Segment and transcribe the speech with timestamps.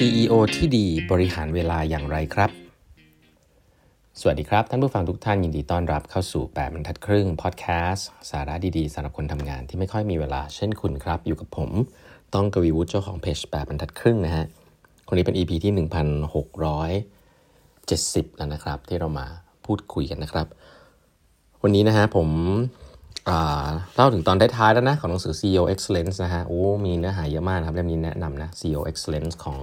[0.00, 2.50] CEO ที่ดีบริหารเวลาอย่างไรครับ
[4.20, 11.70] สวัสดีครับ ท่านผู้ฟังทุกท่านยินดีต้อนรับเข้าสู่ 8บรรทัดครึ่งพอดแคสต์สาระดีๆสำหรับคนทำงานที่ไม่ค่อยมีเวลาเช่นคุณครับ อยู่กับผม
[12.34, 14.44] ต้องกวีวุฒิเจ้าของเพจ8บรรทัดครึ่งนะฮะ
[15.08, 15.72] คนนี้เป็น EP ที่
[17.04, 19.26] 1670 แล้วนะครับ ที่เรามา
[19.64, 20.46] พูดคุยกันนะครับ
[21.62, 22.28] วันนี้นะฮะผม
[23.94, 29.58] เล่าถึงตอนท้ายๆแล้วนะ ของหนังสือ CEO Excellence นะฮะโอ้มีเนื้อหาเยอะมากครับเล่มนี้แนะนำนะ CEO Excellence ของ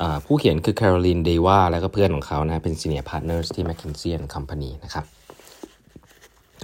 [0.00, 5.04] อผู้เขียนคือ Caroline d e w a แล้วก็เพื่อนของเขานะเป็น Senior Partners ที่ McKinsey Company นะครับ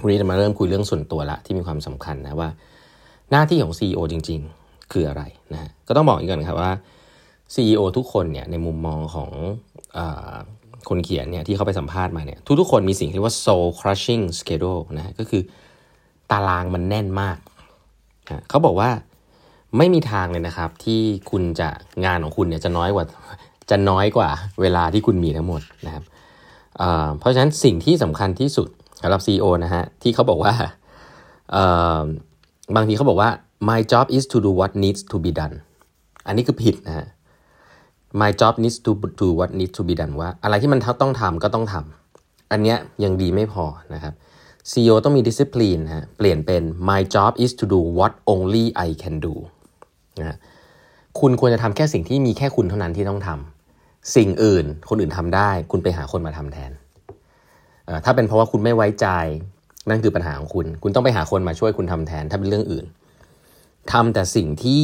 [0.01, 2.49] วันนี้จะมาเริ่มคุยเรื่องส่วนตัวละที่มีความสำคัญนะว่า
[3.31, 6.71] หน้าที่ของ CEO จริง ๆ คืออะไรนะก็ต้องบอกอีกก่อนครับว่า
[7.53, 9.29] CEO ทุกคนเนี่ยในมุมมองของ
[9.97, 9.99] อ
[10.89, 15.41] คนเขียนเนี่ยที่เขาไปสัมภาษณ์มาเนี่ยทุกๆคนมีสิ่งที่เรียกว่า soul crushing schedule นะก็คือ
[16.31, 17.37] ตารางมันแน่นมาก
[18.49, 18.89] เขาบอกว่า
[19.77, 21.69] ไม่มีทางเลยนะครับ ที่คุณจะ
[22.05, 23.05] งานของคุณเนี่ยจะน้อยกว่า
[23.69, 24.29] จะน้อยกว่า
[24.61, 26.03] เวลาที่คุณมีทั้งหมดนะครับ
[27.19, 28.69] เพราะฉะนั้นสิ่งที่สำคัญที่สุด
[29.01, 30.53] สำหรับ CEO นะฮะที่เขาบอกว่า
[32.75, 33.29] บางทีเขาบอกว่า
[33.69, 35.55] my job is to do what needs to be done
[36.27, 37.07] อันนี้คือผิดนะฮะ
[38.21, 44.13] my job needs to do what needs to be done ว่า อะไรที่มันต้องทำก็ต้องทำอันเนี้ยยังดีไม่พอนะครับ
[44.71, 49.33] CEO ต้องมี discipline ฮะเปลี่ยนเป็น my job is to do what only I can do
[50.19, 50.37] นะ
[51.19, 56.71] คุณควรจะทำแค่สิ่งที่มีแค่คุณเท่านั้นที่ต้องทำสิ่งอื่น คนอื่นทำได้ คุณไปหาคนมาทำแทน
[58.05, 59.07] ถ้าเป็นเพราะว่าคุณไม่ไว้ใจ
[59.89, 62.85] นั่นคือปัญหาของคุณ คุณต้องไปหาคนมาช่วยคุณทำแทน ถ้าเป็นเรื่องอื่น
[63.91, 64.83] ทำแต่สิ่งที่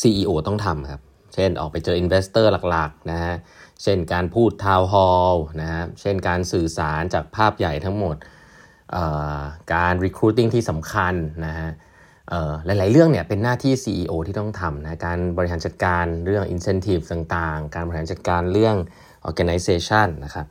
[0.00, 1.00] CEO ต้องทำครับ
[1.34, 3.34] เช่นออกไปเจอ investor หลักๆนะฮะ
[3.82, 8.16] เช่นการพูด town hall นะฮะ เช่นการสื่อสารจากภาพใหญ่ทั้งหมด
[9.74, 11.14] การ recruiting ที่สำคัญ
[11.46, 11.70] นะฮะ
[12.66, 18.76] หลาย ๆ เรื่องเนี่ยเป็นหน้าที่ CEO ที่ต้องทำนะการบริหารจัดการเรื่อง incentive ต่างๆ การบริหารจัดการเรื่อง
[19.28, 20.46] organization นะครับ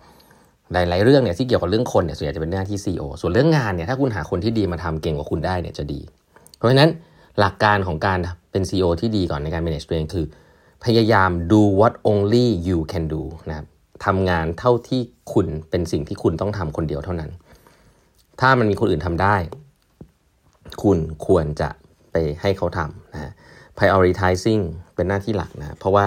[0.73, 6.01] หลาย ๆ เรื่องเนี่ยที่เกี่ยวกับเรื่องคนเนี่ยส่วนใหญ่จะเป็นหน้าที่ CEO ส่วนเรื่องงานเนี่ยถ้าคุณหาคนที่ดีมาทำเก่งกว่าคุณได้เนี่ยจะดี
[6.57, 6.89] เพราะฉะนั้น
[7.39, 8.19] หลักการของการ
[8.51, 10.25] เป็น CEO ที่ดีก่อนในการ manage ตัวเองคือ
[10.85, 13.65] พยายาม do what only you can do นะครับ
[14.05, 15.01] ทำงานเท่าที่
[15.33, 17.31] คุณเป็นสิ่งที่คุณต้องทำคนเดียวเท่านั้น
[18.41, 19.35] ถ้ามันมีคนอื่นทำได้
[20.84, 20.97] คุณ
[21.28, 21.69] ควรจะ
[22.12, 23.31] ไปให้เขาทำนะ
[23.78, 24.62] prioritizing
[24.96, 26.06] เป็นหน้าที่หลักนะ เพราะว่า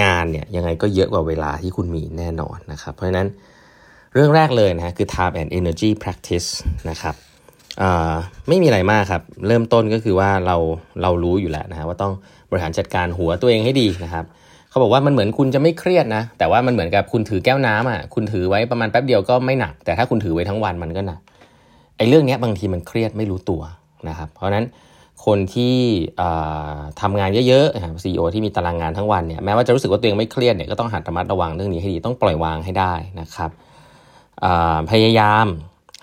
[0.00, 3.28] งานเนี่ยยังไงก็เยอะกว่าเวลาที่คุณมีแน่นอนนะครับ เพราะฉะนั้น
[4.14, 6.48] เรื่องแรกเลยนะคือ time and energy practice
[6.90, 7.14] นะครับ
[8.48, 10.56] ไม่มีอะไรมากครับ เริ่มต้นก็คือว่าเรา
[11.02, 12.12] เรารู้อยู่แล้วนะว่าต้อง
[12.50, 14.24] บริหารจัดการหัวตัวเองให้ดีนะครับ
[14.70, 21.20] เขาบอกว่ามันเหมือนคุณจะไม่เครียดนะ แต่ว่ามันเหมือนกับคุณถือแก้วน้ำอะคุณถือไว้ประมาณแป๊บเดียวก็ไม่หนัก แต่ถ้าคุณถือไว้ทั้งวันมันก็หนัก
[21.98, 23.62] ไอ้เรื่องนี้บางทีมันเครียดไม่รู้ตัว
[24.08, 24.64] นะครับ เพราะนั้น
[25.26, 25.76] คนที่
[27.00, 33.50] ทำงานเยอะๆซีอีโอที่มีตารางงานทั้งวันเนี่ยแม้ว่าจะรู้สึกว่าตัวเองไม่เครียดเนี่ยก็ต้องหัดระมัดระวังเรื่องนี้ให้ดีต้องปล่อยวางให้ได้นะครับ
[34.90, 35.46] พยายาม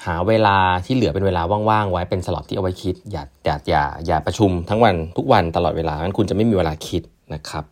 [0.05, 7.65] หาเวลาที่เหลือเป็นเวลาว่างๆไว้เป็นสล็อตที่เอาไว้คิด อย่าอย่าอย่าอย่าประชุมทั้งวันทุกวันตลอดเวลางั้นคุณจะไม่มีเวลาคิดนะครับ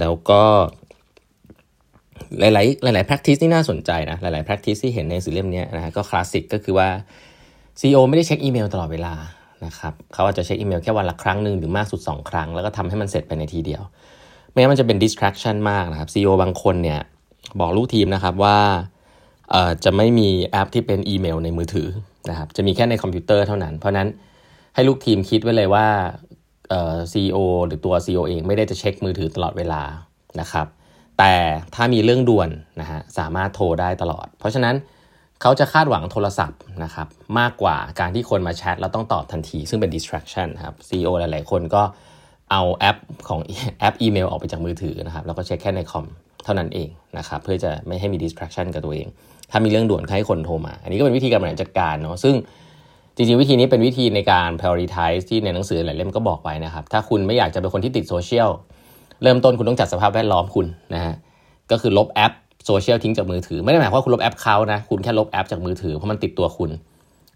[0.00, 0.42] แล้วก็
[2.38, 6.88] หลายๆหลายๆ practice ที่น่าสนใจนะหลายๆ practice ที่เห็นในหนังสือเล่มนี้นะฮะก็คลาสสิกก็คือว่า
[7.80, 9.14] CEO ไม่ได้เช็คอีเมลตลอดเวลา
[9.64, 13.82] นะครับเขาอาจจะเช็คอีเมลแค่วันละครั้งหนึ่งหรือมากสุด 2 ครั้ง แล้วก็ทำให้มันเสร็จไปในทีเดียว
[14.50, 17.00] ไม่งั้นมันจะเป็น distraction มากนะครับ CEO บางคนเนี่ย
[17.60, 18.58] บอกลูกทีมนะครับว่า
[19.84, 21.88] จะไม่มีแอปที่เป็นอีเมลในมือถือ
[22.30, 24.08] นะครับจะมีแค่ในคอมพิวเตอร์เท่านั้น เพราะนั้น
[24.74, 25.86] ให้ลูกทีมคิดไว้เลยว่า
[26.68, 29.82] เอ่อ CEO หรือตัว CEO เองไม่ได้จะเช็คมือถือตลอดเวลา
[30.40, 30.66] นะครับ
[31.18, 31.34] แต่
[31.74, 34.74] ถ้ามีเรื่องด่วนนะฮะสามารถโทรได้ตลอด เพราะฉะนั้น
[35.46, 37.06] เขาจะคาดหวังโทรศัพท์นะครับ
[37.38, 41.82] มากกว่าการที่คนมาแชทแล้วต้องตอบทันทีซึ่งเป็น distraction ครับ CEO หลาย ๆ คนก็
[42.50, 42.96] เอาแอป
[43.28, 43.40] ของ
[43.80, 46.06] แอปอีเมลออกไปจากมือถือนะครับแล้วก็เช็คแค่ในคอม
[46.44, 46.88] เท่านั้นเอง
[47.18, 49.06] นะครับเพื่อจะไม่ให้มี distraction กับตัวเอง
[49.50, 52.34] ถ้ามีเรื่องด่วนให้คนโทรมา อันนี้ก็เป็นวิธีการบริหารจัดการเนาะซึ่ง
[53.16, 58.50] จริงๆ วิธีนี้เป็นวิธีในการ prioritize ที่ในหนังสือหลายเล่มก็บอกไว้นะครับ ถ้าคุณไม่อยากจะเป็นคนที่ติดโซเชียล
[59.22, 61.14] เริ่มต้นคุณต้องจัดสภาพแวดล้อมคุณนะฮะ
[61.70, 62.32] ก็คือลบแอป
[62.66, 66.70] โซเชียลทิ้งจากมือถือ ไม่ได้หมายความว่าคุณลบแอปเขานะ คุณแค่ลบแอปจากมือถือเพราะมันติดตัวคุณ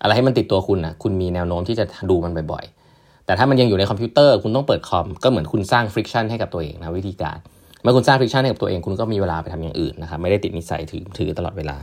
[0.03, 7.39] อะไรให้มันติดตัวคุณนะคุณมีแนวโน้มที่จะดูมันบ่อยๆ แต่ถ้ามันยังอยู่ในคอมพิวเตอร์ คุณต้องเปิดคอม ก็เหมือนคุณสร้าง friction ให้กับตัวเองนะวิธีการ
[7.83, 11.77] เมื่อคุณสร้าง friction ให้กับตัวเอง คุณก็มีเวลาไปทำอย่างอื่นนะครับ ไม่ได้ติดนิสัยมือถือตลอดเวลา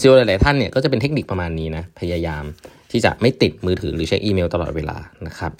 [0.00, 2.44] CEO หลายๆท่านเนี่ยก็จะเป็นเทคนิคประมาณนี้นะ พยายาม
[2.90, 4.96] ที่จะไม่ติดมือถือหรือเช็คอีเมลตลอดเวลา
[5.26, 5.52] นะครับ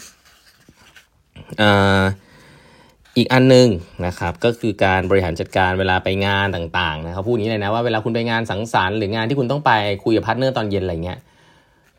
[3.19, 3.69] อีกอันนึง
[4.07, 9.73] นะครับก็คือการบริหารจัดการเวลาไปงานต่างๆนะเขาพูดอย่างนี้เลยนะว่าเวลาคุณไปงานสังสรรค์หรืองานที่คุณต้องไป
[10.05, 11.19] คุยกับ partner ตอนเย็นอะไรเงี้ย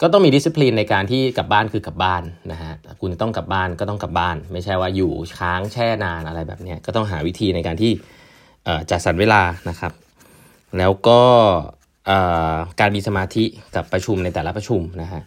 [0.02, 7.92] ก็ต้องมีดิสซิ p ลินในการที่กลับบ้านคือกลับบ้านนะฮะคุณต้องกลับบ้านก็ต้องกลับบ้าน ไม่ใช่ว่าอยู่ค้างแช่นานอะไรแบบนี้ก็ต้องหาวิธีในการที่
[8.90, 9.92] จัดสรรเวลานะครับ
[10.78, 11.22] แล้วก็
[12.80, 13.46] การมีสมาธิ
[13.76, 15.22] กับประชุมในแต่ละประชุมนะฮะ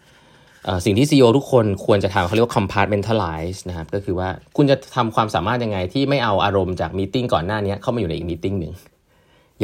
[0.85, 8.73] สิ่งที่ CEO ทุกคนควรจะทำเขาเรียกว่า compartmentalize นะครับก็คือว่าคุณจะทำความสามารถยังไงที่ไม่เอาอารมณ์จาก meeting ก่อนหน้านี้เข้ามาอยู่ในอีก meeting หนึ่ง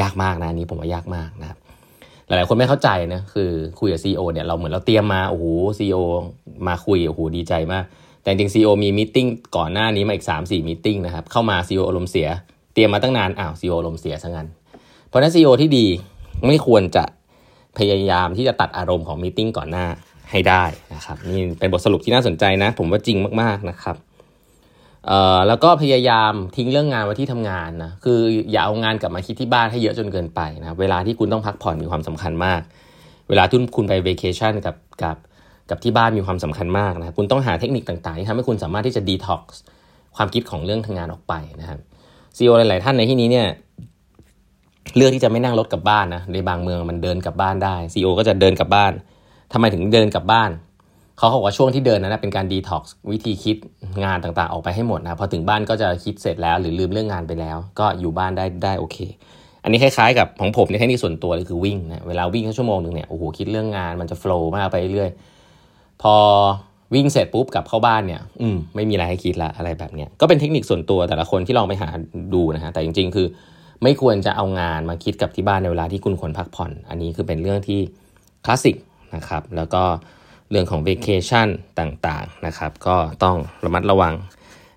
[0.01, 1.59] ยากมากนะนี้ผมว่ายากมากนะครับ
[2.27, 5.45] หลายๆคนไม่เข้าใจนะคือคุยกับ CEO เนี่ยเราเหมือนเราเตรียมมาโอ้โห
[5.79, 6.03] CEO
[6.69, 7.85] มาคุยโอ้โหดีใจมาก
[8.23, 12.29] แต่จริง CEO มี meeting ก่อนหน้านี้มาอีก 3 4 meeting นะครับเข้ามาซีอารมณ์เสีย
[12.75, 14.49] เตรียมมาตั้งนานอ้าวซีอารมณ์เสียซะงั้น
[15.09, 15.87] เพราะฉะนั้น CEO ที่ดี
[16.47, 17.05] ไม่ควรจะ
[17.79, 19.87] พยายามที่จะตัดอารมณ์ของ meeting ก่อนหน้า
[20.31, 20.65] ให้ได้
[20.95, 23.97] นะครับนี่เป็นบทสรุปที่น่าสนใจนะ ผมว่าจริงมากๆนะครับ
[25.07, 28.19] เอ่อแล้วก็พยายามทิ้งเรื่องงานไว้ที่ทำงานนะคือ
[28.53, 32.61] อย่าเอางานกลับมาคิดที่บ้านให้เยอะจนเกินไปนะเวลาที่คุณต้องพักผ่อนมีความสำคัญมาก
[33.29, 35.17] เวลาที่คุณไปเวกชันกับกับ
[35.71, 39.61] กับที่บ้านมีความสำคัญมากนะคุณต้องหาเทคนิคต่างๆที่ทำให้คุณสามารถที่จะดีท็อกซ์
[40.17, 41.81] ความคิดของเรื่องทางานออกไปนะครับ
[42.37, 43.47] ซีอหลาย ๆ ท่านในที่นี้เนี่ย
[44.97, 48.93] เลือกที่จะไม่นั่งรถกลับบ้านนะในบางเมืองมันเดินกลับบ้านได้ซีอก็จะเดินกลับบ้าน
[49.53, 50.51] ทำไมถึงเดินกลับบ้าน
[51.19, 53.57] เขาบอกว่าช่วงที่เดินนั้นเป็นการดีท็อกซ์วิธีคิด
[54.05, 58.97] งานต่างๆ ออกไปให้หมดนะพอถึงบ้านก็จะคิดเสร็จแล้ว หรือลืมเรื่องงานไปแล้ว ก็อยู่บ้านได้ได้โอเค
[59.63, 65.11] อันนี้คล้ายๆกับของผมในเทคนิคส่วนตัวเลยคือวิ่งนะเวลาวิ่งแค่ชั่วโมงหนึ่งเนี่ยโอ้โหคิดเรื่องงานมันจะโฟล์มากไปเรื่อย
[66.03, 66.15] พอ
[66.95, 71.89] วิ่งเสร็จปุ๊บกลับเข้าบ้านเนี่ย อืมไม่มีอะไรให้คิดละอะไรแบบเนี้ยก็เป็นเทคนิคส่วนตัวแต่ละคนที่ลองไปหา
[72.35, 73.27] ดูนะฮะแต่จริง ๆ คือ
[73.83, 77.81] ไม่ควรจะเอางานมาคิดกับที่บ้านในเวลาที่คุณควรพักผ่อน อันนี้คือเป็นเรื่องที่
[78.45, 78.77] คลาสสิก
[79.17, 79.85] นะครับ แล้วก็
[80.51, 81.49] เรื่องของ vacation
[81.81, 84.15] ต่างๆนะครับ ก็ต้องระมัดระวัง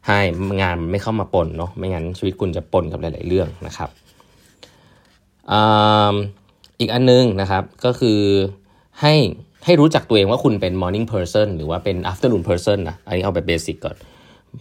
[0.08, 0.20] ให้
[0.62, 3.90] งานไม่เข้ามาปนเนาะไม่งั้นชีวิตคุณจะปนกับหลาย ๆ เรื่องนะครับ
[6.80, 8.20] อีกอันนึงนะครับก็คือ
[9.02, 9.14] ให้
[9.66, 13.96] ให้รู้จักตัวเองว่าคุณเป็น morning person หรือว่าเป็น afternoon person นะอันนี้เอาแบบ basic ก่อน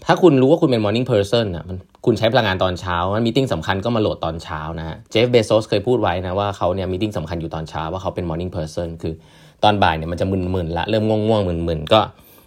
[0.07, 1.65] ถ้าคุณรู้ว่าคุณเป็น morning person นะ
[2.07, 9.15] คุณใช้พลังงานตอนเช้ามัน meeting สำคัญก็มาโหลดตอนเช้านะฮะเจฟเบโซสเคยพูดไว้นะว่าเขาเนี่ย meeting สำคัญอยู่ตอนเช้าว่าเขาเป็น morning person คือ
[9.65, 12.01] ตอนบ่ายเนี่ยมันจะมึนๆละเริ่มง่วงๆมึนๆก็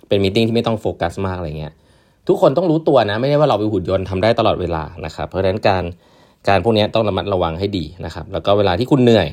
[0.08, 1.74] เป็นมีติ้งที่ไม่ต้องโฟกัสมากอะไรเงี้ย
[2.28, 5.84] ทุกคนต้องรู้ตัวนะ ไม่ใช่ว่าเราเป็นหุ่นยนต์ทำได้ตลอดเวลานะครับเพราะฉะนั้นการ
[6.48, 9.28] การพวกนี้ต้องระมัดระวังให้ดีนะครับแล้วก็เวลาที่คุณเหนื่อย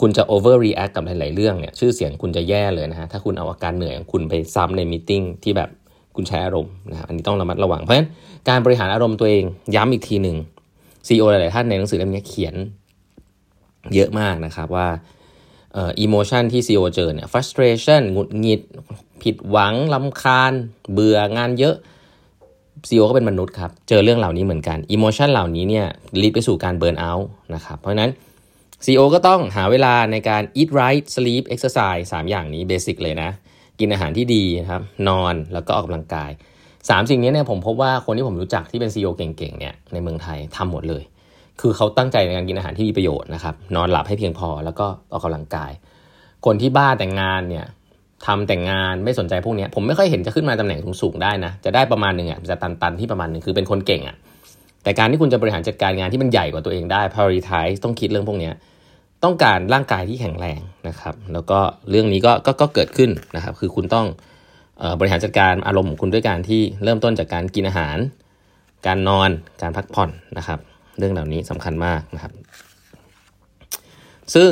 [0.00, 5.70] คุณจะ overreact กับหลาย ๆ เรื่องเนี่ยชื่อเสียงคุณจะแย่เลยนะฮะถ้าคุณเอาอาการเหนื่อยของคุณไปซ้ำในมีติ้งที่แบบ
[6.16, 8.08] คุณใช้อารมณ์นะครับอันนี้ต้องระมัดระวัง เพราะฉะนั้น
[8.48, 9.44] การบริหารอารมณ์ตัวเอง
[9.74, 10.36] ย้ำอีกทีหนึ่ง
[11.06, 12.54] ซีอหลาย ๆ ท่านในหนังสือเล่มนี้เขียน
[13.94, 14.88] เยอะมากนะครับว่า
[15.76, 18.60] อ่อ emotion ที่ CEO เจอเนี่ย frustration หงุดหงิด
[19.22, 20.52] ผิดหวังรำคาญ
[20.92, 21.76] เบื่องานเยอะ
[22.88, 25.86] CEO ก็เป็นมนุษย์ครับ เจอเรื่องเหล่านี้เหมือนกัน emotion เหล่านี้เนี่ย
[26.20, 28.10] lead ไปสู่การ burnout นะครับ เพราะฉะนั้น
[28.84, 33.30] CEO ก็ต้องหาเวลาในการ eat right sleep exercise 3 อย่างนี้ basic เลยนะ
[33.80, 36.30] กินอาหารที่ดีนะครับนอนแล้วก็ออกกำลังกาย
[36.70, 41.02] 3สิ่งนี้เนี่ยผมพบว่าคนที่ผมรู้จักที่เป็น CEO เก่งๆเนี่ยในเมืองไทยทำหมดเลย
[41.60, 45.72] คือเขาตั้งใจในการกินอาหารที่มีประโยชน์นะครับนอนหลับให้เพียงพอแล้วก็ออกกำลังกาย
[46.46, 47.66] คนที่บ้าแต่งงานเนี่ย
[48.26, 54.16] ทำแต่งงานไม่สนใจพวกนี้ผมไม่ค่อยเห็นจะขึ้นมาตำแหน่งสูงๆได้นะจะได้ประมาณหนึ่งอะจะตันๆที่ประมาณหนึ่งคือเป็นคนเก่งอะ
[54.82, 58.50] แต่การที่คุณจะบริหารจัดการงานที่มันใหญ่กว่าตัวเองได้ prioritize ต้องคิดเรื่องพวกนี้
[59.24, 61.58] ต้องการร่างกายที่แข็งแรงนะครับ แล้วก็
[61.90, 64.06] เรื่องนี้ก็กก็เกิดขึ้นนะครับ คือคุณต้อง
[64.98, 67.96] บริหารจัดการอารมณ์ของคุณด้วยการที่เริ่มต้นจากการกินอาหาร
[68.86, 69.30] การนอน
[69.62, 70.58] การพักผ่อนนะครับ
[70.98, 72.32] เรื่องเหล่านี้สำคัญมากนะครับ
[74.34, 74.50] ซึ่ง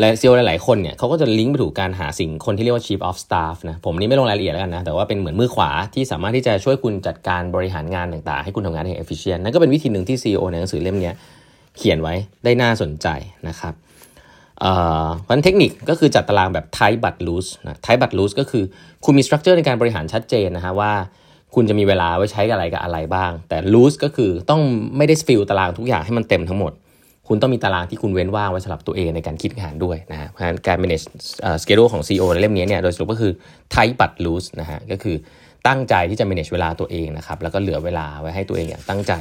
[0.00, 11.12] และซีอหลาย ๆ คนเนี่ยเขาก็จะลิงก์ไปถูกการหาสิ่งคนที่เรียกว่า chief of staff นะผมนี่ไม่ลงรายละเอียดแล้วกันนะ แต่ว่าเป็นเหมือนมือขวาที่สามารถที่จะช่วยคุณจัดการบริหารงานต่าง ๆ ให้คุณทำงานให้ efficient นั่นก็เป็นวิธีหนึ่งที่ CEO ในหนังสือเล่มนี้
[11.76, 12.14] เขียนไว้
[12.44, 13.08] ได้น่าสนใจ
[13.48, 13.74] นะครับ
[14.60, 14.72] เอ่
[15.04, 18.64] อวันเทคนิคก็คือจัดตารางแบบ tight but loose นะ tight but loose ก็คือ
[19.04, 20.92] คุณมี structure ในการบริหารชัดเจนนะฮะว่า
[21.54, 24.60] คุณจะมีเวลาไว้ใช้กับอะไรกับอะไรบ้าง แต่ loose ก็คือต้อง
[24.96, 26.72] ไม่ได้ฟิลตารางทุกอย่างให้มันเต็มทั้งหมด
[27.28, 31.04] คุณต้องมีตารางที่คุณเว้นว่างไว้สำหรับตัวเองในการคิดงานด้วยนะฮะเพราะฉะนั้นการ manage
[31.62, 33.32] schedule ของ CEO ในเล่มนี้เนี่ยโดยสรุปก็คือ
[33.74, 35.16] tight but loose นะฮะก็คือ
[35.66, 39.12] ตั้งใจที่จะ manage เวลาตัวเองนะครับแล้วก็เหลือเวลาไว้ให้ตัวเองอย่างตั้งใจ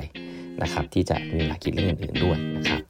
[0.61, 2.81] นะครับที่จะมีเวลาคิดเรื่องอื่นๆด้วยนะครับ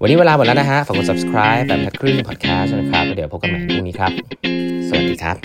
[0.00, 4.12] วันนี้เวลาหมดแล้วนะฮะฝากกด subscribe แบบทัดครึ่ง podcast นะครับเดี๋ยวพบกันใหม่พรุ่งนี้ครับ
[4.88, 5.36] สวัสดีครับ